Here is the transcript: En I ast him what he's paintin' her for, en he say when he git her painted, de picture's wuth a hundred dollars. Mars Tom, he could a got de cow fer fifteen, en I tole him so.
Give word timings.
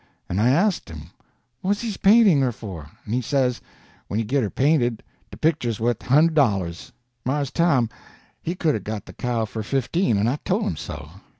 En 0.31 0.39
I 0.39 0.49
ast 0.49 0.89
him 0.89 1.11
what 1.61 1.77
he's 1.77 1.97
paintin' 1.97 2.41
her 2.41 2.51
for, 2.51 2.89
en 3.05 3.13
he 3.13 3.21
say 3.21 3.53
when 4.07 4.17
he 4.17 4.23
git 4.23 4.41
her 4.41 4.49
painted, 4.49 5.03
de 5.29 5.37
picture's 5.37 5.79
wuth 5.79 6.01
a 6.01 6.05
hundred 6.07 6.33
dollars. 6.33 6.91
Mars 7.23 7.51
Tom, 7.51 7.87
he 8.41 8.55
could 8.55 8.73
a 8.73 8.79
got 8.79 9.05
de 9.05 9.13
cow 9.13 9.45
fer 9.45 9.61
fifteen, 9.61 10.17
en 10.17 10.27
I 10.27 10.37
tole 10.37 10.65
him 10.65 10.75
so. 10.75 11.07